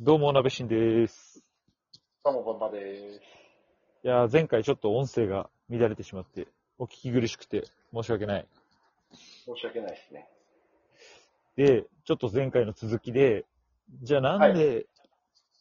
[0.00, 1.42] どうも、なべしんです。
[2.24, 3.20] どうも、バンバです。
[4.04, 6.46] いやー、前回ちょっと音声が乱れてしまって、
[6.78, 8.46] お聞き苦しくて申し訳ない。
[9.44, 10.28] 申し訳ないですね。
[11.56, 13.44] で、ちょっと前回の続きで、
[14.04, 14.86] じゃあなんで、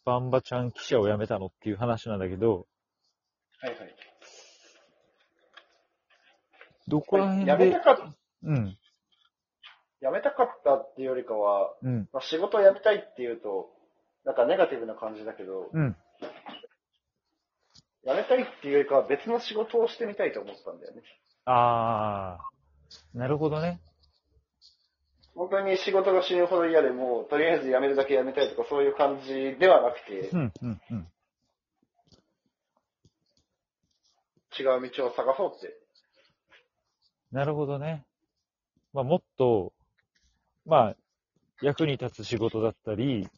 [0.06, 2.68] バンバちゃん記者を辞めたのっていう話なんだけど、
[3.60, 3.96] はいはい。
[6.88, 8.78] どこら辺で、やめたかっうん、
[10.00, 13.76] やめたかったっていうよりかは、うん、まあ、仕事を辞めたいっていうと、
[14.28, 15.96] なんかネガティブな感じだけど、うん。
[18.04, 21.02] 辞めたいっていうよりかは別の仕事をしてみたいと思ったんだよね。
[21.46, 23.80] あー、なるほどね。
[25.34, 31.08] 本当に仕事が死ぬほど嫌でもう、とりあえず辞めるだけ辞めたいとかそういう感じではなくてう、ん、うん、うん。
[34.60, 35.74] 違う道を探そうって。
[37.32, 38.06] なるほどね。
[38.92, 39.72] まあ、もっと、
[40.66, 40.96] まあ、
[41.62, 43.30] 役に立つ仕事だったり、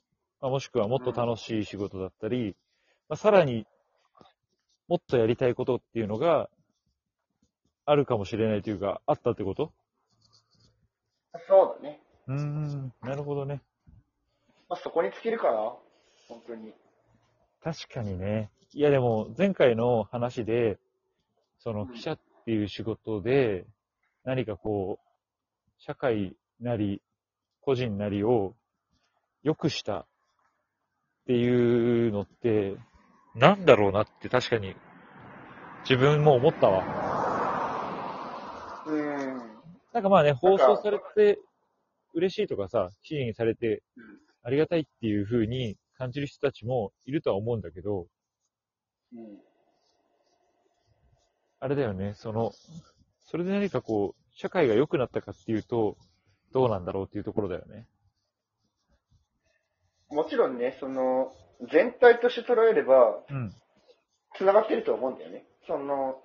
[0.42, 2.56] まあ、もしくはもっと楽しい仕事だったり、
[3.10, 3.66] まあ、さらに
[4.88, 6.50] もっとやりたいことっていうのが
[7.86, 9.72] あるかもしれないというか、あったってこと？
[11.48, 12.02] そうだね。
[12.28, 13.62] うーん、なるほどね。
[14.70, 15.74] まあ、そこに尽きるかな。
[16.28, 16.74] 本当に。
[17.64, 18.52] 確かにね。
[18.74, 20.78] いやでも、前回の話で、
[21.58, 23.66] そのうん記者っていう仕事で、
[24.24, 27.02] 何かこう、社会なり、
[27.62, 28.56] 個人なりを
[29.44, 30.08] 良くした
[31.30, 32.76] っていうのって、
[33.36, 34.76] なんだろうなって確かに、
[35.88, 36.84] 自分も思ったわ。
[38.88, 39.38] うーん。
[39.94, 41.40] なんかまあね、放送されて
[42.16, 43.84] 嬉しいとかさ、記事にされて
[44.42, 48.08] ありがたいっていう風に感じる人たちもいるとは思うんだけど、
[49.14, 49.38] うん。
[51.60, 52.54] あれだよね、その、
[53.26, 55.96] それで何かこう、社会が良くなったかっていうと、
[56.54, 57.86] どうなんだろうっていうところだよね。
[60.10, 61.34] もちろんね、その、
[61.72, 63.54] 全体として捉えれば、うん。
[64.38, 65.46] 繋がってると思うんだよね。
[65.68, 66.22] その、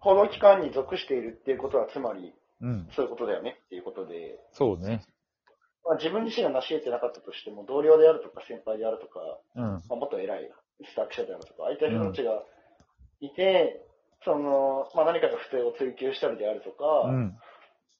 [0.00, 2.88] 報道機関に属しているっていうことは、つまり、うん。
[2.94, 5.02] そういうことだよねっていうことで、そうね。
[5.84, 9.20] まあ、自分自身が成し得てなかったとしても、同僚であるとか先輩であるとか、
[9.56, 9.62] うん。
[9.62, 10.50] まあ、もっと偉い
[10.82, 12.42] スター記者であるとか、ああいった人たちが
[13.20, 13.84] いて、
[14.24, 17.36] その、まあ、何かが不正を追求したりであるとか、うん。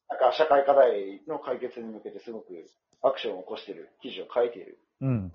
[0.08, 2.46] なんか社会課題の解決に向けてすごく
[3.02, 4.78] アクションを起こしている記事を書いている。
[5.00, 5.32] うん。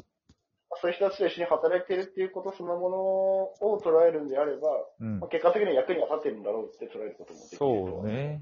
[0.82, 5.30] そういう人たちと一緒に働いているっていうことそのものを捉えるんであれば、うんまあ、。
[5.30, 7.58] 結果的には役には立ってるんだろうって捉えることもできると。
[7.58, 8.42] そうね。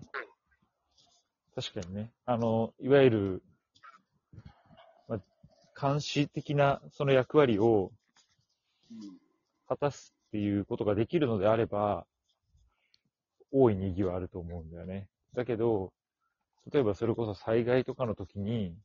[1.56, 2.12] 確かにね。
[2.26, 3.44] あの、いわゆる、
[5.08, 7.92] まあ、監視的なその役割を
[8.92, 9.18] うん。
[9.68, 12.06] 果たすっていうことができるのであれば、
[13.52, 15.08] 大いに意義はあると思うんだよね。
[15.34, 15.92] だけど、
[16.72, 18.78] 例えばそれこそ災害とかの時に、うん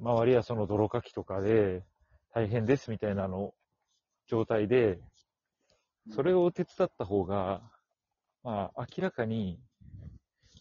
[0.00, 1.84] 周りはその泥かきとかで
[2.34, 3.54] 大変ですみたいなの
[4.26, 5.00] 状態で、
[6.10, 7.62] それを手伝った方が、
[8.42, 9.58] まあ明らかに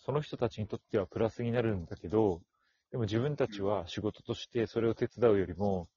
[0.06, 2.42] その人たちにとってはプラスになるんだけど、
[2.92, 5.88] でも自分たちは仕事としてそれを手伝うよりも、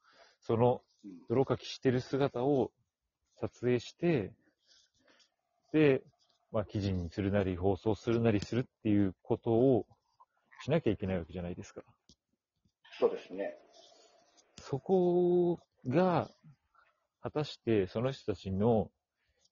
[0.40, 1.10] そのうん。
[1.28, 2.70] 泥かきしてる姿を
[3.40, 4.32] 撮影して、
[5.72, 6.02] で、
[6.52, 9.86] まあ記事にするなり放送するなりするっていうことを
[10.62, 11.82] しなきゃいけないわけじゃないですか。
[12.98, 13.56] そうですね。
[14.60, 16.30] そこが、
[17.22, 18.90] 果たしてその人たちの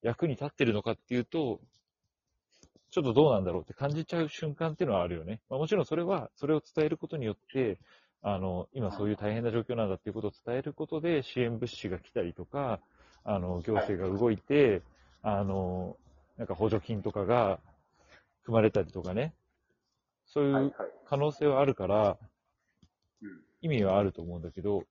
[0.03, 1.61] 役に立ってるのかっていうと、
[2.91, 5.41] ちょっとどうなんだろうって感じちゃう瞬間っていうのはあるよね。
[5.49, 7.79] まあ、もちろんそれは、それを伝えることによって、
[8.21, 12.81] あの、今そういう大変な状況なんだっていうことを伝えることで支援物資が来たりとか、
[13.25, 14.83] あの、行政が動いて、
[15.23, 15.97] あの、
[16.37, 17.59] なんか補助金とかが
[18.45, 19.33] 組まれたりとかね。
[20.27, 20.91] そういはいうはい。
[21.09, 22.32] 可能性はあるから、うん
[23.63, 24.85] 意味はあると思うんだけど、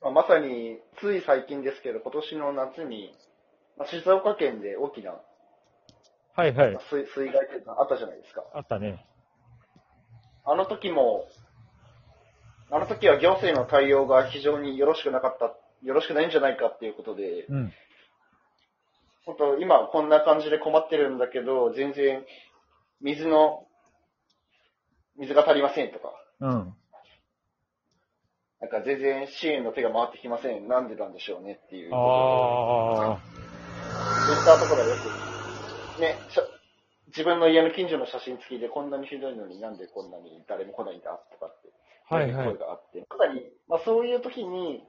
[0.00, 3.14] まあ、まさに、つい最近ですけど、今年の夏に、
[3.76, 5.14] まあ、静岡県で大きな
[6.38, 6.82] はいはいまあ。
[6.88, 8.44] 水水害というかあったじゃないですか。
[8.54, 9.04] あったね。
[10.44, 11.26] あの時も、
[12.70, 15.46] あの時は行政の対応が非常によろしくなかった、
[15.84, 17.72] よろしくないんじゃないかっていうことで、うん。
[19.26, 22.24] 本当今こんな感じで困ってるんだけど、全然
[23.00, 23.66] 水の、
[25.18, 26.74] 水が足りませんとか、うん。
[28.60, 30.66] なんか全然支援の手が回ってきません。
[30.66, 33.18] なんでなんでしょうねっていうああ。
[33.18, 33.22] で、
[34.26, 34.96] そういったところはよ
[35.96, 36.16] く、ね、
[37.08, 41.68] 自分の家の近所の写真付きでこんなにひどいのになんでこんなに誰も来ないんだとかって、
[42.08, 42.58] はいはい声。
[42.58, 44.82] があって、まさに、まあそういう時に、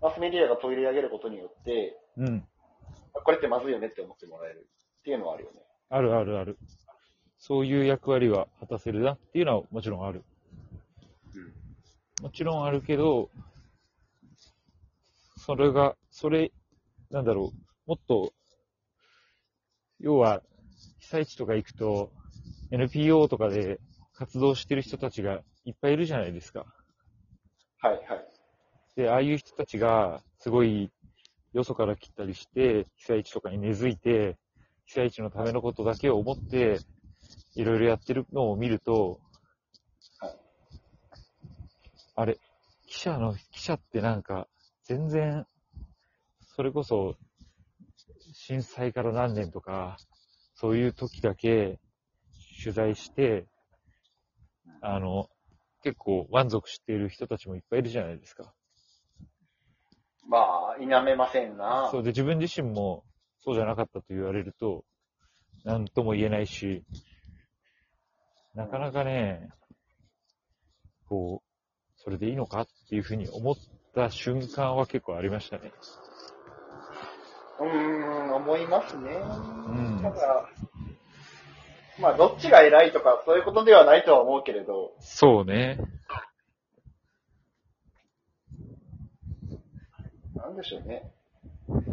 [0.00, 2.44] マスメディアが取り上げることによって、うん。
[3.12, 4.66] これってまずいよねって思ってもらえる
[5.00, 5.60] っていうのはあるよね。
[5.90, 6.58] あるあるある。
[7.38, 10.24] そういう役割は果たせるなっていうのはもちろんある。
[12.22, 13.30] もちろんあるけど、
[15.36, 16.52] それが、それ、
[17.10, 18.32] なんだろう、もっと、
[19.98, 20.40] 要は、
[21.00, 22.12] 被災地とか行くと、
[22.70, 23.80] NPO とかで
[24.14, 26.64] 活動してる人たちがいっぱいいるじゃないですか。
[27.80, 28.26] はいはい。
[28.94, 30.92] で、ああいう人たちが、すごい、
[31.52, 34.36] よそから来たりして、被災地とかに根付いて、
[34.86, 36.78] 被災地のためのことだけを思って、
[37.56, 39.31] いろいろやってるのを見ると、はい
[42.14, 42.38] あれ、
[42.86, 44.48] 記者の、記者ってなんか、
[44.84, 45.46] 全然、
[46.54, 47.16] それこそ、
[48.34, 49.96] 震災から何年とか、
[50.54, 51.78] そういう時だけ
[52.62, 53.46] 取材して、
[54.80, 55.28] あの、
[55.82, 58.52] 結構満足している人たちもいっぱいいるじゃないですか。
[60.28, 61.88] まあ、否めませんな。
[61.90, 63.04] そうで、自分自身も
[63.38, 64.84] そうじゃなかったと言われると、
[65.64, 66.84] なんとも言えないし、
[68.54, 69.48] なかなかね、
[71.08, 71.41] こう、
[72.04, 73.54] それでいいのかっていうふうに思っ
[73.94, 75.72] た瞬間は結構ありましたね。
[77.60, 79.18] うーん、思いますね。
[79.18, 80.48] んただ、
[82.00, 85.78] まあ、どっちが偉いとか、そういうことではないとは思うけれど、そうね。
[90.34, 91.12] なんでしょうね。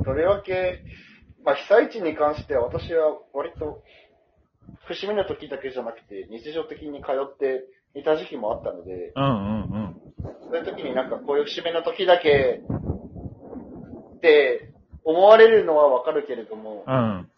[0.03, 0.81] とりわけ、
[1.43, 3.83] まあ、被災地に関しては私は割と、
[4.87, 7.63] 節目の時だけじゃなくて、日常的に通って
[7.95, 9.33] いた時期もあったので、うんうんう
[9.89, 9.95] ん。
[10.43, 12.61] そういう時になんかこういう節目の時だけ
[14.17, 14.71] って
[15.03, 17.29] 思われるのはわかるけれども、うん。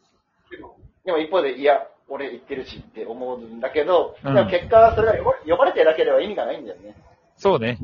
[0.52, 6.96] でもでも一方で、いや、俺行ってるしって思うんだけど、うんでも結果それが呼ば呼ばれてなければ意味がないんだよね。
[7.38, 7.80] そうね。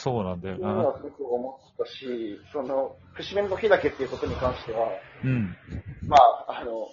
[0.00, 0.58] そうなんだよな。
[0.58, 4.88] っていうのはすごく思ったし、その、節目の時だけっていうことに関しては、
[5.22, 5.54] うん。
[6.08, 6.88] まあ、あの、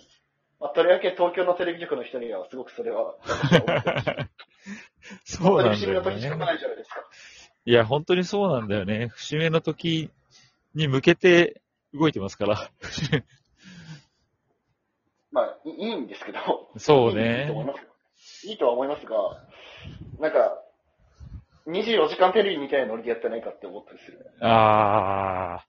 [0.59, 3.15] まあ、とりわけ東京のテレビ局の人にはすごくそれは、
[5.23, 6.45] そうなんだよに節目の時しかね。
[6.45, 7.03] ないじゃないですか。
[7.65, 9.07] いや、本当にそうなんだよね。
[9.09, 10.09] 節目の時
[10.73, 11.61] に向けて
[11.93, 12.57] 動いてますから。
[15.31, 16.71] まあ、いいいんですけど。
[16.77, 17.13] そういい
[17.47, 17.73] と思いね。
[17.73, 17.79] ま
[18.15, 18.47] す。
[18.47, 19.45] いいとは思いますが、
[20.19, 20.63] なんか、
[21.67, 24.31] 24時間テレビみたいなノリでやってないかって思ったりする。
[24.39, 25.65] あ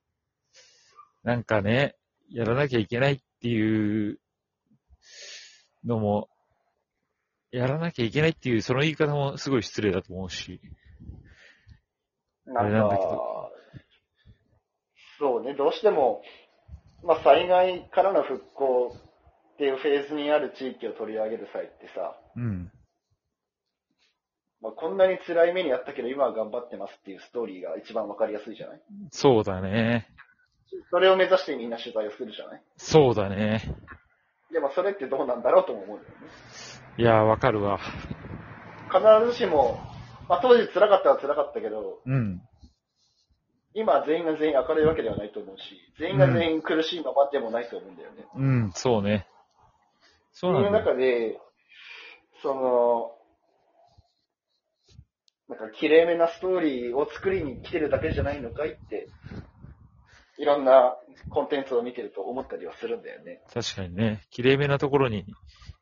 [1.24, 1.26] ー。
[1.26, 1.96] なんかね、
[2.30, 4.20] やらなきゃいけないっていう
[5.84, 6.28] のも、
[7.50, 10.60] やらなきゃいけないっていう、その言い方もすごい失礼だと思うし。
[12.46, 13.50] なんかど、
[15.18, 16.22] そうね、どうしても、
[17.02, 18.96] まあ、災害からの復興
[19.54, 22.70] っていうフェーズにある地域を取り上げる際ってさ、うん。
[24.60, 28.80] まあ、こんなに辛い目にあったけど今は頑張ってますっていうストーリーが一番わかりやすいじゃない？
[29.10, 30.08] そうだね。
[30.90, 32.62] それを目指してみんな取材をするじゃない？
[32.76, 33.62] そうだね。
[34.52, 36.26] でもそれってどうなんだろうとも思うんだよね。
[36.98, 37.78] いやー、わかるわ。
[38.90, 39.78] 必ずしも、
[40.28, 42.40] まあ、当時辛かったは辛かったけど、うん。
[43.74, 45.62] 今全員が全員明るいわけではないと思うし、
[45.98, 48.24] 全員が全員苦しいままでもないと思うんだよね。
[48.34, 49.26] うん、そうね。
[50.32, 50.96] そうそういうなんだよ。
[50.96, 51.40] 中で、
[52.42, 53.12] その、
[55.48, 59.08] なんか綺麗めなストーリーを作りに来てるだけじゃないのかいって、
[60.38, 60.96] いろんな
[61.30, 63.42] コンテンツを見てると思ったりはするんだよね。
[63.52, 65.24] 確かにね、綺麗めなところに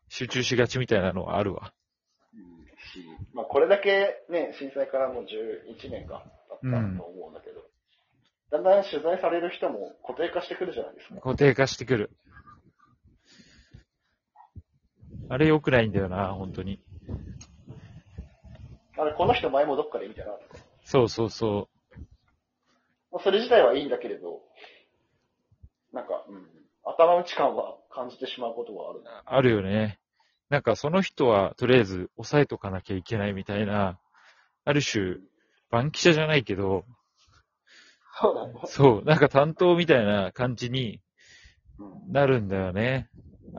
[0.08, 1.74] 集中しがちみたいなのはあるわ。
[2.34, 3.04] うんし、
[3.34, 6.24] まあこれだけね、震災からもう11年か
[6.62, 7.60] 経ったと思うんだけど、
[8.50, 11.20] だんだん取材される人も固定化してくるじゃないですか。
[11.20, 12.10] 固定化してくる。
[15.28, 16.80] あれ良くないんだよな、本当に。
[18.96, 20.58] あれ、この人前もどっかで見たなとか。
[20.84, 21.68] そうそうそ
[23.12, 24.42] まあそれ自体はいいんだけれど、
[25.92, 26.46] なんか、うん、
[26.84, 29.00] 頭打ち感は感じてしまうことはある。
[29.24, 29.98] あるよね。
[30.48, 33.98] なんかその人はとりあえず抑えとかなきゃいけないみたいな、
[34.64, 35.16] ある種、
[35.70, 36.84] 番記者じゃないけど、
[38.20, 38.66] そうなんだ。
[38.66, 41.00] そう、なんか担当みたいな感じに
[41.78, 43.08] うんなるんだよね。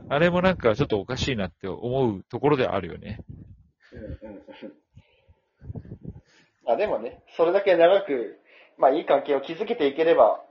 [0.08, 3.20] あれもなんかちょっとおかしいなって思うところではあるよね。
[3.92, 4.42] うんうんうん
[6.70, 8.38] あでもね、それだけ長く、
[8.78, 10.42] まあいい関係を築けていければ、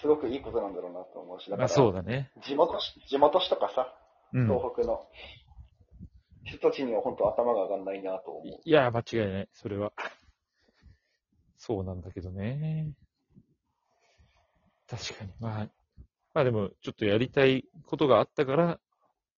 [0.00, 2.30] すごくいいことなんだろうなと思うし、だから、まあそうだね。
[2.42, 3.94] 地元紙、地元紙とかさ、
[4.32, 4.46] うん。
[4.46, 5.06] 東北の
[6.44, 8.60] 人たちには本当頭が上がんないなと思う。
[8.64, 9.48] いや、間違いない。
[9.52, 9.92] それは。
[11.56, 12.92] そうなんだけどね。
[14.88, 15.32] 確かに。
[15.40, 15.68] まあ、
[16.32, 18.78] まあでも、ちょっとやりたいことがあったから、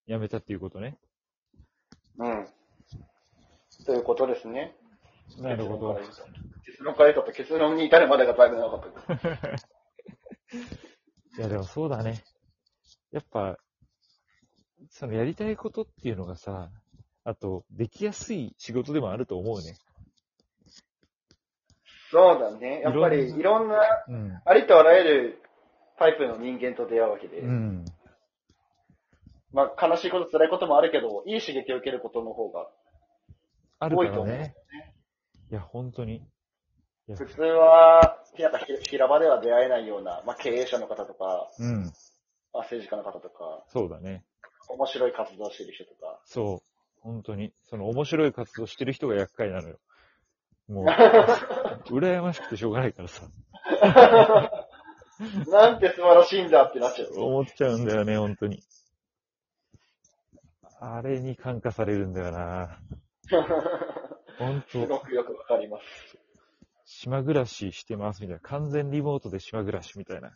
[0.06, 0.98] やめたっていうことね。
[2.18, 2.48] うん。
[3.86, 4.76] ということですね。
[5.38, 5.98] なるほど。
[6.64, 7.32] 結論から言うと。
[7.32, 9.14] 結論に至るまでがだいぶ長かった。
[11.38, 12.22] いや、でもそうだね。
[13.12, 13.56] やっぱ、
[14.88, 16.70] そのやりたいことっていうのがさ、
[17.24, 19.76] あと、できやすい仕事でもあると思うね。
[22.10, 22.80] そうだね。
[22.80, 23.76] やっぱりいろんな
[24.08, 24.42] うん。
[24.44, 25.42] ありとあらゆる
[25.96, 27.84] タイプの人間と出会うわけで、うん。
[29.52, 32.68] まあ悲しいこと辛いこともあるけど、いい刺激を受けることの方が
[33.80, 34.26] 多いと思う。
[34.26, 34.54] ね。
[35.50, 36.26] いや、本当に。
[37.08, 41.84] 普通は、なんかひ平場では出会えないような、まあ経営者の方とか、うん。
[41.84, 41.90] ま
[42.54, 44.24] あ政治家の方とか、そうだね。
[44.68, 46.70] 面白い活動をしてる人とか、そう。
[47.00, 47.52] 本当に。
[47.68, 49.78] その面白い活動してる人が厄介なのよ。
[50.68, 50.84] もう、
[51.92, 53.26] 羨ましくてしょうがないからさ。
[55.48, 57.10] なんて素晴らしいんだってなっちゃう。
[57.14, 58.62] 思っちゃうんだよね、本当に。
[60.80, 62.78] あれに感化されるんだよな。
[64.38, 66.19] 本す当ごくよくわかります。
[67.02, 68.40] 島暮らししてますみたいな。
[68.40, 70.28] 完全リモートで島暮らしみたいな。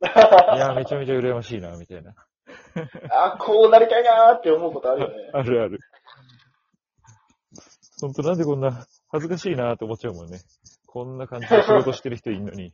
[0.56, 2.14] いや、めちゃめちゃ羨ましいな、みたいな。
[3.10, 5.14] あ、こうなりたいなーって思うことあるよね。
[5.34, 5.78] あるある。
[8.00, 10.38] 本当なんでこんな恥ずかしいなって思っちゃうもんね。
[10.86, 12.72] こんな感じで仕事してる人いんのに。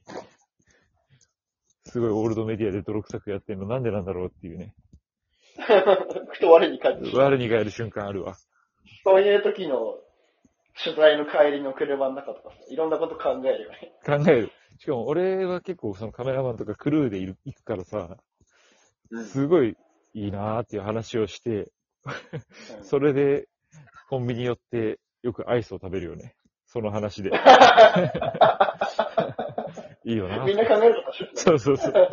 [1.82, 4.76] すごいオールドメディアで泥臭くやってんのなんでなんだろうっていうね。
[6.30, 8.36] ふと我に返ってしまう我に返る瞬間あるわ。
[9.02, 9.98] そういう時の
[10.82, 13.92] 取材の帰りの車の中とかさ、いろんなこと考えるよね。
[14.04, 14.52] 考える。
[14.78, 18.16] しかも俺は結構そのカメラマンとかクルーでいる行くからさ、
[19.32, 19.76] すごい
[20.12, 21.68] いいなーっていう話をして、うん
[22.82, 23.48] それで
[24.08, 26.36] コンビニ寄ってよくアイスを食べるよね。
[26.66, 27.30] その話で。
[30.04, 30.54] いいよなみ。
[30.54, 31.92] んな考えること一緒だそうそうそう。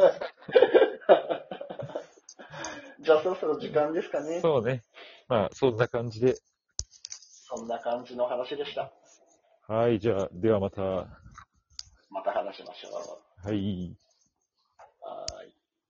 [3.01, 4.39] じゃあそろそろ時間ですかね。
[4.39, 4.81] そうね。
[5.27, 6.35] まあ、そんな感じで。
[7.63, 8.91] そんな感じの話でした。
[9.73, 10.81] はい、じゃあ、ではまた。
[12.09, 13.47] また話しましょう。
[13.47, 13.95] はい。